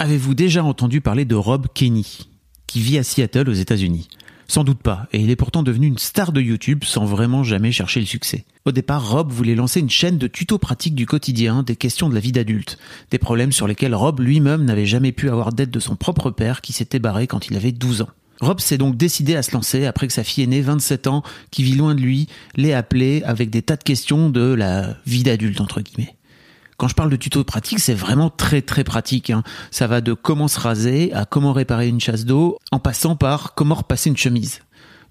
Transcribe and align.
Avez-vous 0.00 0.34
déjà 0.34 0.62
entendu 0.62 1.00
parler 1.00 1.24
de 1.24 1.34
Rob 1.34 1.66
Kenny, 1.74 2.28
qui 2.68 2.78
vit 2.80 2.98
à 2.98 3.02
Seattle 3.02 3.50
aux 3.50 3.54
États-Unis? 3.54 4.06
Sans 4.46 4.62
doute 4.62 4.78
pas, 4.78 5.08
et 5.12 5.18
il 5.18 5.28
est 5.28 5.34
pourtant 5.34 5.64
devenu 5.64 5.88
une 5.88 5.98
star 5.98 6.30
de 6.30 6.40
YouTube 6.40 6.84
sans 6.84 7.04
vraiment 7.04 7.42
jamais 7.42 7.72
chercher 7.72 7.98
le 7.98 8.06
succès. 8.06 8.44
Au 8.64 8.70
départ, 8.70 9.10
Rob 9.10 9.32
voulait 9.32 9.56
lancer 9.56 9.80
une 9.80 9.90
chaîne 9.90 10.16
de 10.16 10.28
tutos 10.28 10.58
pratiques 10.58 10.94
du 10.94 11.04
quotidien, 11.04 11.64
des 11.64 11.74
questions 11.74 12.08
de 12.08 12.14
la 12.14 12.20
vie 12.20 12.30
d'adulte, 12.30 12.78
des 13.10 13.18
problèmes 13.18 13.50
sur 13.50 13.66
lesquels 13.66 13.92
Rob 13.92 14.20
lui-même 14.20 14.64
n'avait 14.64 14.86
jamais 14.86 15.10
pu 15.10 15.30
avoir 15.30 15.52
d'aide 15.52 15.70
de 15.70 15.80
son 15.80 15.96
propre 15.96 16.30
père 16.30 16.60
qui 16.60 16.72
s'était 16.72 17.00
barré 17.00 17.26
quand 17.26 17.48
il 17.48 17.56
avait 17.56 17.72
12 17.72 18.02
ans. 18.02 18.10
Rob 18.40 18.60
s'est 18.60 18.78
donc 18.78 18.96
décidé 18.96 19.34
à 19.34 19.42
se 19.42 19.50
lancer 19.50 19.84
après 19.84 20.06
que 20.06 20.12
sa 20.12 20.22
fille 20.22 20.44
aînée, 20.44 20.60
27 20.60 21.08
ans, 21.08 21.24
qui 21.50 21.64
vit 21.64 21.74
loin 21.74 21.96
de 21.96 22.00
lui, 22.00 22.28
l'ait 22.54 22.72
appelé 22.72 23.24
avec 23.24 23.50
des 23.50 23.62
tas 23.62 23.76
de 23.76 23.82
questions 23.82 24.30
de 24.30 24.54
la 24.54 24.96
vie 25.06 25.24
d'adulte, 25.24 25.60
entre 25.60 25.80
guillemets. 25.80 26.14
Quand 26.78 26.86
je 26.86 26.94
parle 26.94 27.10
de 27.10 27.16
tuto 27.16 27.42
pratique, 27.42 27.80
c'est 27.80 27.92
vraiment 27.92 28.30
très 28.30 28.62
très 28.62 28.84
pratique. 28.84 29.30
hein. 29.30 29.42
Ça 29.72 29.88
va 29.88 30.00
de 30.00 30.12
comment 30.12 30.46
se 30.46 30.60
raser 30.60 31.12
à 31.12 31.24
comment 31.24 31.52
réparer 31.52 31.88
une 31.88 31.98
chasse 31.98 32.24
d'eau, 32.24 32.56
en 32.70 32.78
passant 32.78 33.16
par 33.16 33.54
comment 33.56 33.74
repasser 33.74 34.10
une 34.10 34.16
chemise. 34.16 34.60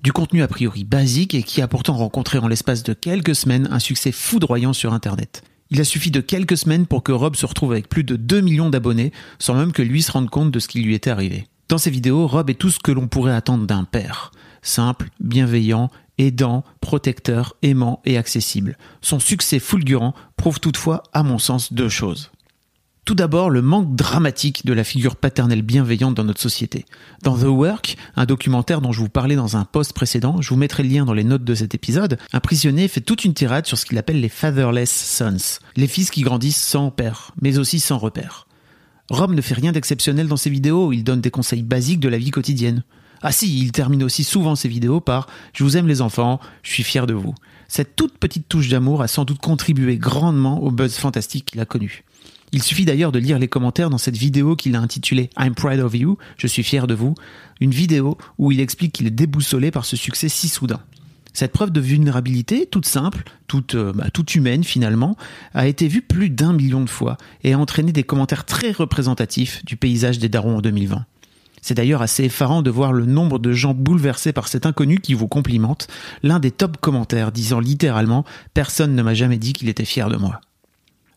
Du 0.02 0.14
contenu 0.14 0.44
a 0.44 0.48
priori 0.48 0.86
basique 0.86 1.36
et 1.36 1.44
qui 1.44 1.62
a 1.62 1.68
pourtant 1.68 1.96
rencontré 1.98 2.38
en 2.38 2.48
l'espace 2.48 2.84
de 2.84 2.94
quelques 2.94 3.36
semaines 3.36 3.68
un 3.70 3.80
succès 3.80 4.14
foudroyant 4.14 4.72
sur 4.72 4.94
Internet. 4.94 5.44
Il 5.70 5.82
a 5.82 5.84
suffi 5.84 6.10
de 6.10 6.22
quelques 6.22 6.56
semaines 6.56 6.86
pour 6.86 7.04
que 7.04 7.12
Rob 7.12 7.36
se 7.36 7.46
retrouve 7.46 7.74
avec 7.74 7.90
plus 7.90 8.06
de 8.06 8.16
2 8.16 8.40
millions 8.40 8.70
d'abonnés, 8.70 9.12
sans 9.38 9.56
même 9.56 9.74
que 9.74 9.82
lui 9.82 10.02
se 10.02 10.14
rende 10.14 10.30
compte 10.30 10.52
de 10.52 10.60
ce 10.60 10.70
qui 10.70 10.80
lui 10.80 10.96
était 10.96 11.10
arrivé. 11.10 11.48
Dans 11.68 11.78
ses 11.78 11.92
vidéos, 11.92 12.28
Rob 12.28 12.50
est 12.50 12.54
tout 12.54 12.70
ce 12.70 12.80
que 12.80 12.94
l'on 12.94 13.10
pourrait 13.10 13.36
attendre 13.36 13.68
d'un 13.68 13.84
père. 13.84 14.32
Simple, 14.62 15.10
bienveillant, 15.20 15.90
aidant, 16.18 16.64
protecteur, 16.82 17.56
aimant 17.62 18.02
et 18.06 18.18
accessible. 18.18 18.78
Son 19.02 19.20
succès 19.20 19.60
fulgurant 19.60 20.14
prouve 20.36 20.60
toutefois, 20.60 21.04
à 21.14 21.24
mon 21.24 21.40
sens, 21.40 21.74
deux 21.74 21.90
choses. 21.90 22.32
Tout 23.08 23.16
d'abord, 23.16 23.50
le 23.50 23.62
manque 23.62 23.96
dramatique 23.96 24.66
de 24.66 24.74
la 24.74 24.84
figure 24.84 25.16
paternelle 25.16 25.62
bienveillante 25.62 26.14
dans 26.14 26.26
notre 26.26 26.42
société. 26.42 26.84
Dans 27.24 27.38
The 27.38 27.44
Work, 27.44 27.96
un 28.18 28.26
documentaire 28.26 28.82
dont 28.82 28.92
je 28.92 29.00
vous 29.00 29.08
parlais 29.08 29.38
dans 29.38 29.56
un 29.56 29.64
post 29.64 29.94
précédent, 29.94 30.42
je 30.42 30.50
vous 30.50 30.58
mettrai 30.58 30.84
le 30.84 30.90
lien 30.90 31.06
dans 31.06 31.14
les 31.14 31.24
notes 31.24 31.46
de 31.46 31.56
cet 31.56 31.74
épisode, 31.74 32.18
un 32.34 32.42
prisonnier 32.42 32.90
fait 32.90 33.00
toute 33.00 33.24
une 33.24 33.34
tirade 33.34 33.66
sur 33.66 33.78
ce 33.78 33.86
qu'il 33.86 33.98
appelle 33.98 34.20
les 34.20 34.28
fatherless 34.28 34.92
sons, 34.92 35.62
les 35.78 35.88
fils 35.88 36.12
qui 36.12 36.22
grandissent 36.22 36.62
sans 36.62 36.92
père, 36.92 37.32
mais 37.42 37.58
aussi 37.60 37.80
sans 37.80 37.98
repère. 37.98 38.46
Rob 39.10 39.32
ne 39.34 39.42
fait 39.42 39.56
rien 39.56 39.72
d'exceptionnel 39.72 40.28
dans 40.28 40.36
ses 40.36 40.50
vidéos, 40.50 40.92
il 40.92 41.06
donne 41.06 41.22
des 41.22 41.32
conseils 41.32 41.64
basiques 41.64 42.02
de 42.02 42.10
la 42.10 42.18
vie 42.18 42.32
quotidienne. 42.32 42.84
Ah 43.22 43.32
si, 43.32 43.60
il 43.60 43.72
termine 43.72 44.04
aussi 44.04 44.24
souvent 44.24 44.56
ses 44.56 44.70
vidéos 44.70 45.00
par 45.00 45.28
Je 45.54 45.64
vous 45.64 45.78
aime 45.78 45.88
les 45.88 46.02
enfants, 46.02 46.40
je 46.64 46.72
suis 46.72 46.84
fier 46.84 47.08
de 47.08 47.14
vous. 47.14 47.34
Cette 47.68 47.96
toute 47.96 48.18
petite 48.18 48.48
touche 48.48 48.70
d'amour 48.70 49.02
a 49.02 49.08
sans 49.08 49.26
doute 49.26 49.40
contribué 49.40 49.98
grandement 49.98 50.62
au 50.62 50.72
buzz 50.72 50.96
fantastique 50.96 51.46
qu'il 51.46 51.60
a 51.60 51.66
connu. 51.66 52.04
Il 52.54 52.64
suffit 52.64 52.86
d'ailleurs 52.86 53.12
de 53.12 53.20
lire 53.20 53.40
les 53.40 53.50
commentaires 53.50 53.90
dans 53.90 53.98
cette 53.98 54.16
vidéo 54.16 54.56
qu'il 54.56 54.76
a 54.76 54.80
intitulée 54.80 55.30
I'm 55.38 55.54
proud 55.54 55.80
of 55.80 55.94
you, 55.94 56.18
je 56.38 56.48
suis 56.48 56.64
fier 56.64 56.88
de 56.88 56.94
vous, 56.94 57.14
une 57.60 57.72
vidéo 57.72 58.18
où 58.38 58.52
il 58.52 58.62
explique 58.62 58.94
qu'il 58.94 59.08
est 59.08 59.12
déboussolé 59.12 59.70
par 59.70 59.84
ce 59.84 59.98
succès 59.98 60.30
si 60.30 60.48
soudain. 60.48 60.80
Cette 61.34 61.52
preuve 61.52 61.72
de 61.72 61.82
vulnérabilité, 61.82 62.66
toute 62.66 62.88
simple, 62.88 63.24
toute, 63.48 63.76
euh, 63.76 63.94
bah, 63.94 64.10
toute 64.12 64.34
humaine 64.34 64.64
finalement, 64.64 65.18
a 65.54 65.68
été 65.68 65.88
vue 65.88 66.02
plus 66.02 66.30
d'un 66.30 66.54
million 66.54 66.82
de 66.82 66.90
fois 66.90 67.18
et 67.44 67.54
a 67.54 67.60
entraîné 67.60 67.92
des 67.92 68.04
commentaires 68.04 68.46
très 68.46 68.72
représentatifs 68.72 69.64
du 69.66 69.76
paysage 69.76 70.18
des 70.18 70.30
darons 70.30 70.58
en 70.58 70.62
2020. 70.62 71.06
C'est 71.68 71.74
d'ailleurs 71.74 72.02
assez 72.02 72.24
effarant 72.24 72.62
de 72.62 72.70
voir 72.70 72.94
le 72.94 73.06
nombre 73.06 73.40
de 73.40 73.52
gens 73.52 73.74
bouleversés 73.74 74.32
par 74.32 74.48
cet 74.48 74.66
inconnu 74.66 75.02
qui 75.02 75.14
vous 75.14 75.28
complimente, 75.28 75.90
l'un 76.24 76.40
des 76.40 76.50
top 76.50 76.78
commentaires 76.78 77.34
disant 77.34 77.60
littéralement 77.60 78.24
Personne 78.54 78.96
ne 78.96 79.04
m'a 79.04 79.14
jamais 79.14 79.38
dit 79.38 79.52
qu'il 79.52 79.68
était 79.68 79.84
fier 79.84 80.08
de 80.08 80.16
moi. 80.16 80.40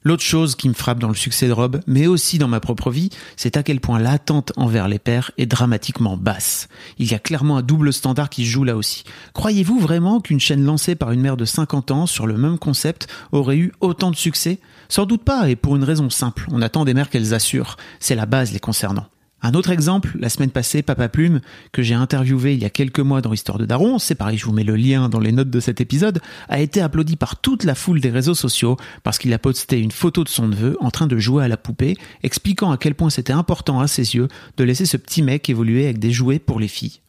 L'autre 0.02 0.24
chose 0.24 0.56
qui 0.56 0.68
me 0.68 0.74
frappe 0.74 0.98
dans 0.98 1.06
le 1.06 1.14
succès 1.14 1.46
de 1.46 1.52
Rob, 1.52 1.80
mais 1.86 2.08
aussi 2.08 2.38
dans 2.38 2.48
ma 2.48 2.58
propre 2.58 2.90
vie, 2.90 3.10
c'est 3.36 3.56
à 3.56 3.62
quel 3.62 3.78
point 3.78 4.00
l'attente 4.00 4.52
envers 4.56 4.88
les 4.88 4.98
pères 4.98 5.30
est 5.38 5.46
dramatiquement 5.46 6.16
basse. 6.16 6.66
Il 6.98 7.08
y 7.08 7.14
a 7.14 7.20
clairement 7.20 7.58
un 7.58 7.62
double 7.62 7.92
standard 7.92 8.28
qui 8.28 8.44
se 8.44 8.50
joue 8.50 8.64
là 8.64 8.76
aussi. 8.76 9.04
Croyez-vous 9.34 9.78
vraiment 9.78 10.20
qu'une 10.20 10.40
chaîne 10.40 10.64
lancée 10.64 10.96
par 10.96 11.12
une 11.12 11.20
mère 11.20 11.36
de 11.36 11.44
50 11.44 11.92
ans 11.92 12.06
sur 12.06 12.26
le 12.26 12.36
même 12.36 12.58
concept 12.58 13.06
aurait 13.30 13.56
eu 13.56 13.72
autant 13.78 14.10
de 14.10 14.16
succès? 14.16 14.58
Sans 14.88 15.06
doute 15.06 15.22
pas, 15.22 15.48
et 15.48 15.54
pour 15.54 15.76
une 15.76 15.84
raison 15.84 16.10
simple, 16.10 16.48
on 16.50 16.60
attend 16.60 16.84
des 16.84 16.94
mères 16.94 17.08
qu'elles 17.08 17.34
assurent. 17.34 17.76
C'est 18.00 18.16
la 18.16 18.26
base 18.26 18.50
les 18.50 18.58
concernant. 18.58 19.06
Un 19.42 19.54
autre 19.54 19.70
exemple, 19.70 20.16
la 20.18 20.28
semaine 20.28 20.50
passée, 20.50 20.82
Papa 20.82 21.08
Plume, 21.08 21.40
que 21.72 21.82
j'ai 21.82 21.94
interviewé 21.94 22.52
il 22.52 22.60
y 22.60 22.66
a 22.66 22.70
quelques 22.70 23.00
mois 23.00 23.22
dans 23.22 23.32
Histoire 23.32 23.56
de 23.56 23.64
Daron, 23.64 23.98
c'est 23.98 24.14
pareil, 24.14 24.36
je 24.36 24.44
vous 24.44 24.52
mets 24.52 24.64
le 24.64 24.76
lien 24.76 25.08
dans 25.08 25.18
les 25.18 25.32
notes 25.32 25.48
de 25.48 25.60
cet 25.60 25.80
épisode, 25.80 26.20
a 26.50 26.60
été 26.60 26.82
applaudi 26.82 27.16
par 27.16 27.40
toute 27.40 27.64
la 27.64 27.74
foule 27.74 28.00
des 28.00 28.10
réseaux 28.10 28.34
sociaux 28.34 28.76
parce 29.02 29.18
qu'il 29.18 29.32
a 29.32 29.38
posté 29.38 29.80
une 29.80 29.92
photo 29.92 30.24
de 30.24 30.28
son 30.28 30.48
neveu 30.48 30.76
en 30.80 30.90
train 30.90 31.06
de 31.06 31.18
jouer 31.18 31.42
à 31.42 31.48
la 31.48 31.56
poupée, 31.56 31.96
expliquant 32.22 32.70
à 32.70 32.76
quel 32.76 32.94
point 32.94 33.08
c'était 33.08 33.32
important 33.32 33.80
à 33.80 33.88
ses 33.88 34.14
yeux 34.14 34.28
de 34.58 34.64
laisser 34.64 34.84
ce 34.84 34.98
petit 34.98 35.22
mec 35.22 35.48
évoluer 35.48 35.84
avec 35.84 35.98
des 35.98 36.12
jouets 36.12 36.38
pour 36.38 36.60
les 36.60 36.68
filles. 36.68 37.00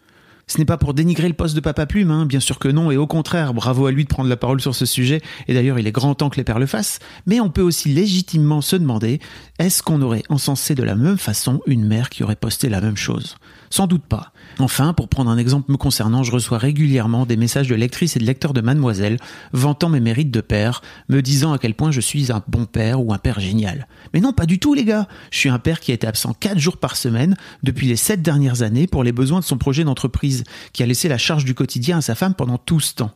Ce 0.51 0.57
n'est 0.57 0.65
pas 0.65 0.75
pour 0.75 0.93
dénigrer 0.93 1.29
le 1.29 1.33
poste 1.33 1.55
de 1.55 1.61
Papa 1.61 1.85
Plume, 1.85 2.11
hein, 2.11 2.25
bien 2.25 2.41
sûr 2.41 2.59
que 2.59 2.67
non, 2.67 2.91
et 2.91 2.97
au 2.97 3.07
contraire, 3.07 3.53
bravo 3.53 3.85
à 3.85 3.91
lui 3.93 4.03
de 4.03 4.09
prendre 4.09 4.27
la 4.27 4.35
parole 4.35 4.59
sur 4.59 4.75
ce 4.75 4.85
sujet, 4.85 5.21
et 5.47 5.53
d'ailleurs 5.53 5.79
il 5.79 5.87
est 5.87 5.93
grand 5.93 6.13
temps 6.13 6.29
que 6.29 6.35
les 6.35 6.43
pères 6.43 6.59
le 6.59 6.65
fassent, 6.65 6.99
mais 7.25 7.39
on 7.39 7.49
peut 7.49 7.61
aussi 7.61 7.87
légitimement 7.87 8.59
se 8.59 8.75
demander, 8.75 9.21
est-ce 9.59 9.81
qu'on 9.81 10.01
aurait 10.01 10.23
encensé 10.27 10.75
de 10.75 10.83
la 10.83 10.95
même 10.95 11.17
façon 11.17 11.61
une 11.67 11.85
mère 11.85 12.09
qui 12.09 12.21
aurait 12.21 12.35
posté 12.35 12.67
la 12.67 12.81
même 12.81 12.97
chose? 12.97 13.37
Sans 13.69 13.87
doute 13.87 14.03
pas. 14.03 14.33
Enfin, 14.59 14.91
pour 14.91 15.07
prendre 15.07 15.31
un 15.31 15.37
exemple 15.37 15.71
me 15.71 15.77
concernant, 15.77 16.23
je 16.23 16.33
reçois 16.33 16.57
régulièrement 16.57 17.25
des 17.25 17.37
messages 17.37 17.69
de 17.69 17.75
lectrices 17.75 18.17
et 18.17 18.19
de 18.19 18.25
lecteurs 18.25 18.51
de 18.51 18.59
Mademoiselle 18.59 19.17
vantant 19.53 19.87
mes 19.87 20.01
mérites 20.01 20.29
de 20.29 20.41
père, 20.41 20.81
me 21.07 21.21
disant 21.21 21.53
à 21.53 21.57
quel 21.57 21.73
point 21.73 21.89
je 21.89 22.01
suis 22.01 22.33
un 22.33 22.43
bon 22.49 22.65
père 22.65 23.01
ou 23.01 23.13
un 23.13 23.17
père 23.17 23.39
génial. 23.39 23.87
Mais 24.13 24.19
non, 24.19 24.33
pas 24.33 24.45
du 24.45 24.59
tout 24.59 24.73
les 24.73 24.83
gars. 24.83 25.07
Je 25.31 25.37
suis 25.37 25.47
un 25.47 25.57
père 25.57 25.79
qui 25.79 25.91
a 25.91 25.93
été 25.93 26.05
absent 26.05 26.35
4 26.37 26.59
jours 26.59 26.75
par 26.75 26.97
semaine 26.97 27.37
depuis 27.63 27.87
les 27.87 27.95
7 27.95 28.21
dernières 28.21 28.61
années 28.61 28.87
pour 28.87 29.05
les 29.05 29.13
besoins 29.13 29.39
de 29.39 29.45
son 29.45 29.57
projet 29.57 29.85
d'entreprise, 29.85 30.40
qui 30.73 30.83
a 30.83 30.85
laissé 30.85 31.07
la 31.07 31.17
charge 31.17 31.45
du 31.45 31.53
quotidien 31.53 31.99
à 31.99 32.01
sa 32.01 32.15
femme 32.15 32.33
pendant 32.33 32.57
tout 32.57 32.79
ce 32.79 32.95
temps. 32.95 33.11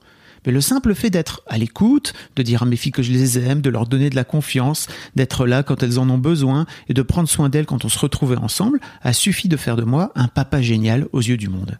Mais 0.45 0.51
le 0.51 0.61
simple 0.61 0.93
fait 0.93 1.09
d'être 1.09 1.41
à 1.47 1.57
l'écoute, 1.57 2.13
de 2.35 2.43
dire 2.43 2.63
à 2.63 2.65
mes 2.65 2.75
filles 2.75 2.91
que 2.91 3.01
je 3.01 3.11
les 3.11 3.39
aime, 3.39 3.61
de 3.61 3.69
leur 3.69 3.87
donner 3.87 4.09
de 4.09 4.15
la 4.15 4.23
confiance, 4.23 4.87
d'être 5.15 5.47
là 5.47 5.63
quand 5.63 5.81
elles 5.81 5.99
en 5.99 6.09
ont 6.09 6.17
besoin 6.17 6.65
et 6.87 6.93
de 6.93 7.01
prendre 7.01 7.27
soin 7.27 7.49
d'elles 7.49 7.65
quand 7.65 7.85
on 7.85 7.89
se 7.89 7.99
retrouvait 7.99 8.37
ensemble, 8.37 8.79
a 9.01 9.13
suffi 9.13 9.47
de 9.47 9.57
faire 9.57 9.75
de 9.75 9.83
moi 9.83 10.11
un 10.15 10.27
papa 10.27 10.61
génial 10.61 11.07
aux 11.13 11.21
yeux 11.21 11.37
du 11.37 11.49
monde. 11.49 11.77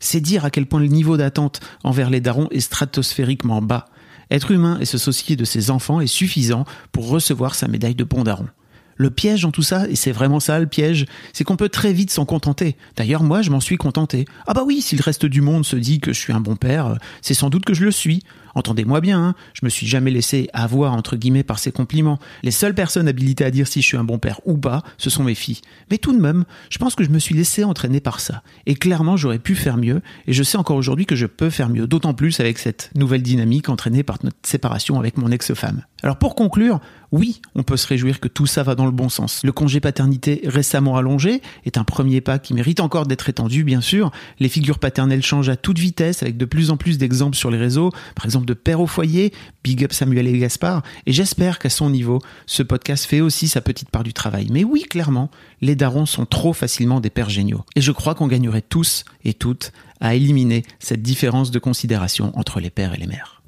C'est 0.00 0.20
dire 0.20 0.44
à 0.44 0.50
quel 0.50 0.66
point 0.66 0.80
le 0.80 0.86
niveau 0.86 1.16
d'attente 1.16 1.60
envers 1.84 2.10
les 2.10 2.20
darons 2.20 2.48
est 2.50 2.60
stratosphériquement 2.60 3.62
bas. 3.62 3.86
Être 4.30 4.50
humain 4.50 4.78
et 4.80 4.84
se 4.84 4.98
soucier 4.98 5.36
de 5.36 5.44
ses 5.44 5.70
enfants 5.70 6.00
est 6.00 6.06
suffisant 6.08 6.64
pour 6.90 7.08
recevoir 7.08 7.54
sa 7.54 7.68
médaille 7.68 7.94
de 7.94 8.02
bon 8.02 8.24
daron. 8.24 8.48
Le 8.96 9.10
piège 9.10 9.42
dans 9.42 9.50
tout 9.50 9.62
ça, 9.62 9.88
et 9.88 9.96
c'est 9.96 10.12
vraiment 10.12 10.40
ça 10.40 10.58
le 10.58 10.66
piège, 10.66 11.06
c'est 11.32 11.44
qu'on 11.44 11.56
peut 11.56 11.68
très 11.68 11.92
vite 11.92 12.10
s'en 12.10 12.24
contenter. 12.24 12.76
D'ailleurs, 12.96 13.22
moi, 13.22 13.42
je 13.42 13.50
m'en 13.50 13.60
suis 13.60 13.76
contenté. 13.76 14.26
Ah 14.46 14.54
bah 14.54 14.62
oui, 14.64 14.80
si 14.80 14.96
le 14.96 15.02
reste 15.02 15.26
du 15.26 15.40
monde 15.40 15.64
se 15.64 15.76
dit 15.76 16.00
que 16.00 16.12
je 16.12 16.18
suis 16.18 16.32
un 16.32 16.40
bon 16.40 16.56
père, 16.56 16.98
c'est 17.20 17.34
sans 17.34 17.50
doute 17.50 17.64
que 17.64 17.74
je 17.74 17.84
le 17.84 17.90
suis. 17.90 18.22
Entendez-moi 18.54 19.00
bien, 19.00 19.18
hein, 19.18 19.34
je 19.54 19.64
me 19.64 19.70
suis 19.70 19.86
jamais 19.86 20.10
laissé 20.10 20.48
avoir 20.52 20.92
entre 20.92 21.16
guillemets 21.16 21.42
par 21.42 21.58
ces 21.58 21.72
compliments. 21.72 22.18
Les 22.42 22.50
seules 22.50 22.74
personnes 22.74 23.08
habilitées 23.08 23.44
à 23.44 23.50
dire 23.50 23.66
si 23.66 23.80
je 23.80 23.86
suis 23.86 23.96
un 23.96 24.04
bon 24.04 24.18
père 24.18 24.40
ou 24.44 24.56
pas, 24.58 24.82
ce 24.98 25.10
sont 25.10 25.24
mes 25.24 25.34
filles. 25.34 25.60
Mais 25.90 25.98
tout 25.98 26.12
de 26.12 26.20
même, 26.20 26.44
je 26.70 26.78
pense 26.78 26.94
que 26.94 27.04
je 27.04 27.10
me 27.10 27.18
suis 27.18 27.34
laissé 27.34 27.64
entraîner 27.64 28.00
par 28.00 28.20
ça. 28.20 28.42
Et 28.66 28.74
clairement, 28.74 29.16
j'aurais 29.16 29.38
pu 29.38 29.54
faire 29.54 29.78
mieux, 29.78 30.02
et 30.26 30.32
je 30.32 30.42
sais 30.42 30.58
encore 30.58 30.76
aujourd'hui 30.76 31.06
que 31.06 31.16
je 31.16 31.26
peux 31.26 31.50
faire 31.50 31.68
mieux, 31.68 31.86
d'autant 31.86 32.14
plus 32.14 32.40
avec 32.40 32.58
cette 32.58 32.90
nouvelle 32.94 33.22
dynamique 33.22 33.68
entraînée 33.68 34.02
par 34.02 34.18
notre 34.22 34.36
séparation 34.42 34.98
avec 34.98 35.16
mon 35.16 35.30
ex-femme. 35.30 35.82
Alors 36.02 36.16
pour 36.16 36.34
conclure, 36.34 36.80
oui, 37.12 37.42
on 37.54 37.62
peut 37.62 37.76
se 37.76 37.86
réjouir 37.86 38.18
que 38.18 38.26
tout 38.26 38.46
ça 38.46 38.62
va 38.62 38.74
dans 38.74 38.86
le 38.86 38.90
bon 38.90 39.08
sens. 39.08 39.42
Le 39.44 39.52
congé 39.52 39.80
paternité 39.80 40.40
récemment 40.44 40.96
allongé 40.96 41.42
est 41.64 41.76
un 41.76 41.84
premier 41.84 42.20
pas 42.20 42.38
qui 42.38 42.54
mérite 42.54 42.80
encore 42.80 43.06
d'être 43.06 43.28
étendu, 43.28 43.64
bien 43.64 43.80
sûr. 43.80 44.10
Les 44.40 44.48
figures 44.48 44.78
paternelles 44.78 45.22
changent 45.22 45.50
à 45.50 45.56
toute 45.56 45.78
vitesse 45.78 46.22
avec 46.22 46.36
de 46.36 46.44
plus 46.44 46.70
en 46.70 46.76
plus 46.76 46.98
d'exemples 46.98 47.36
sur 47.36 47.50
les 47.50 47.58
réseaux, 47.58 47.90
par 48.16 48.24
exemple 48.24 48.46
de 48.46 48.54
père 48.54 48.80
au 48.80 48.86
foyer, 48.86 49.32
big 49.62 49.84
up 49.84 49.92
Samuel 49.92 50.26
et 50.26 50.38
Gaspard, 50.38 50.82
et 51.06 51.12
j'espère 51.12 51.58
qu'à 51.58 51.70
son 51.70 51.90
niveau, 51.90 52.18
ce 52.46 52.62
podcast 52.62 53.04
fait 53.04 53.20
aussi 53.20 53.46
sa 53.46 53.60
petite 53.60 53.90
part 53.90 54.02
du 54.02 54.14
travail. 54.14 54.48
Mais 54.50 54.64
oui, 54.64 54.82
clairement, 54.82 55.30
les 55.60 55.76
darons 55.76 56.06
sont 56.06 56.26
trop 56.26 56.54
facilement 56.54 57.00
des 57.00 57.10
pères 57.10 57.30
géniaux. 57.30 57.64
Et 57.76 57.80
je 57.80 57.92
crois 57.92 58.14
qu'on 58.14 58.26
gagnerait 58.26 58.62
tous 58.62 59.04
et 59.24 59.34
toutes 59.34 59.72
à 60.00 60.14
éliminer 60.14 60.64
cette 60.78 61.02
différence 61.02 61.50
de 61.50 61.58
considération 61.58 62.32
entre 62.36 62.58
les 62.58 62.70
pères 62.70 62.94
et 62.94 62.98
les 62.98 63.06
mères. 63.06 63.41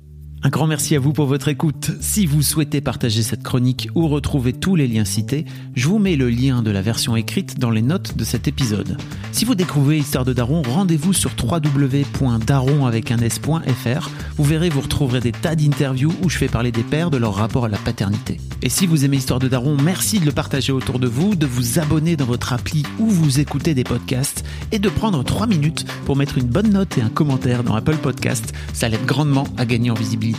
Un 0.46 0.50
grand 0.50 0.66
merci 0.66 0.94
à 0.94 0.98
vous 0.98 1.14
pour 1.14 1.24
votre 1.24 1.48
écoute. 1.48 1.92
Si 2.02 2.26
vous 2.26 2.42
souhaitez 2.42 2.82
partager 2.82 3.22
cette 3.22 3.42
chronique 3.42 3.88
ou 3.94 4.08
retrouver 4.08 4.52
tous 4.52 4.76
les 4.76 4.86
liens 4.86 5.06
cités, 5.06 5.46
je 5.74 5.88
vous 5.88 5.98
mets 5.98 6.16
le 6.16 6.28
lien 6.28 6.62
de 6.62 6.70
la 6.70 6.82
version 6.82 7.16
écrite 7.16 7.58
dans 7.58 7.70
les 7.70 7.80
notes 7.80 8.14
de 8.18 8.24
cet 8.24 8.46
épisode. 8.46 8.98
Si 9.32 9.46
vous 9.46 9.54
découvrez 9.54 9.96
Histoire 9.96 10.26
de 10.26 10.34
Daron, 10.34 10.60
rendez-vous 10.60 11.14
sur 11.14 11.30
www.daron 11.42 12.84
avec 12.84 13.10
un 13.10 13.16
s.fr. 13.16 14.10
Vous 14.36 14.44
verrez, 14.44 14.68
vous 14.68 14.82
retrouverez 14.82 15.20
des 15.20 15.32
tas 15.32 15.56
d'interviews 15.56 16.12
où 16.22 16.28
je 16.28 16.36
fais 16.36 16.48
parler 16.48 16.72
des 16.72 16.82
pères 16.82 17.10
de 17.10 17.16
leur 17.16 17.36
rapport 17.36 17.64
à 17.64 17.70
la 17.70 17.78
paternité. 17.78 18.38
Et 18.60 18.68
si 18.68 18.86
vous 18.86 19.06
aimez 19.06 19.16
Histoire 19.16 19.40
de 19.40 19.48
Daron, 19.48 19.78
merci 19.82 20.20
de 20.20 20.26
le 20.26 20.32
partager 20.32 20.72
autour 20.72 20.98
de 20.98 21.08
vous, 21.08 21.36
de 21.36 21.46
vous 21.46 21.78
abonner 21.78 22.16
dans 22.16 22.26
votre 22.26 22.52
appli 22.52 22.82
où 22.98 23.06
vous 23.06 23.40
écoutez 23.40 23.72
des 23.72 23.84
podcasts 23.84 24.44
et 24.72 24.78
de 24.78 24.90
prendre 24.90 25.24
3 25.24 25.46
minutes 25.46 25.86
pour 26.04 26.16
mettre 26.16 26.36
une 26.36 26.48
bonne 26.48 26.70
note 26.70 26.98
et 26.98 27.02
un 27.02 27.08
commentaire 27.08 27.64
dans 27.64 27.76
Apple 27.76 27.96
Podcast. 27.96 28.52
Ça 28.74 28.90
l'aide 28.90 29.06
grandement 29.06 29.48
à 29.56 29.64
gagner 29.64 29.90
en 29.90 29.94
visibilité. 29.94 30.33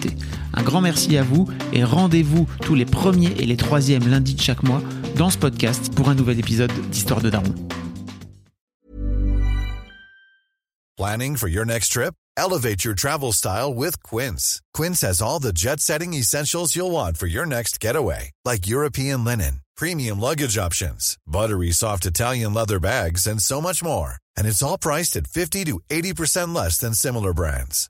Un 0.54 0.64
grand 0.64 0.82
merci 0.82 1.18
à 1.18 1.24
vous 1.24 1.48
et 1.74 1.84
rendez-vous 1.84 2.48
tous 2.62 2.76
les 2.76 2.86
premiers 2.86 3.34
et 3.38 3.46
les 3.46 3.58
troisièmes 3.58 4.08
lundis 4.08 4.36
de 4.36 4.42
chaque 4.42 4.64
mois 4.64 4.82
dans 5.18 5.30
ce 5.30 5.38
podcast 5.38 5.94
pour 5.94 6.10
un 6.10 6.16
nouvel 6.16 6.40
épisode 6.40 6.72
d'Histoire 6.90 7.22
de 7.22 7.30
Daron. 7.30 7.54
Planning 10.98 11.36
for 11.36 11.50
your 11.50 11.66
next 11.66 11.90
trip? 11.90 12.14
Elevate 12.38 12.86
your 12.86 12.96
travel 12.96 13.34
style 13.34 13.74
with 13.74 14.02
Quince. 14.02 14.62
Quince 14.74 15.02
has 15.02 15.22
all 15.22 15.40
the 15.40 15.52
jet-setting 15.54 16.14
essentials 16.14 16.76
you'll 16.76 16.92
want 16.92 17.18
for 17.18 17.28
your 17.28 17.46
next 17.46 17.82
getaway, 17.82 18.32
like 18.46 18.68
European 18.68 19.24
linen, 19.26 19.62
premium 19.76 20.20
luggage 20.20 20.58
options, 20.58 21.18
buttery 21.28 21.72
soft 21.72 22.06
Italian 22.06 22.54
leather 22.54 22.80
bags, 22.80 23.28
and 23.28 23.42
so 23.42 23.62
much 23.62 23.84
more. 23.84 24.16
And 24.38 24.48
it's 24.48 24.64
all 24.64 24.78
priced 24.78 25.18
at 25.18 25.28
50 25.28 25.66
to 25.66 25.82
80% 25.90 26.56
less 26.56 26.78
than 26.78 26.94
similar 26.94 27.34
brands. 27.34 27.90